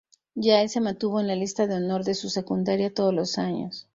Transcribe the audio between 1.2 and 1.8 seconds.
la lista de